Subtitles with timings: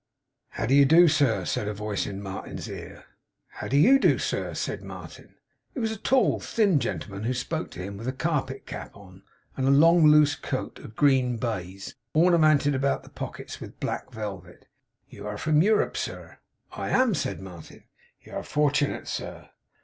[0.49, 3.05] 'How do you do sir?' said a voice in Martin's ear
[3.49, 5.35] 'How do you do sir?' said Martin.
[5.75, 9.21] It was a tall thin gentleman who spoke to him, with a carpet cap on,
[9.55, 14.65] and a long loose coat of green baize, ornamented about the pockets with black velvet.
[15.07, 16.39] 'You air from Europe, sir?'
[16.71, 17.83] 'I am,' said Martin.
[18.21, 19.51] 'You air fortunate, sir.